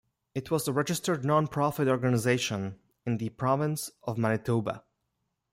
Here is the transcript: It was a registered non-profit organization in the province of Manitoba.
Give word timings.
It 0.33 0.49
was 0.49 0.67
a 0.67 0.73
registered 0.73 1.23
non-profit 1.23 1.87
organization 1.87 2.79
in 3.05 3.17
the 3.19 3.29
province 3.29 3.91
of 4.01 4.17
Manitoba. 4.17 4.83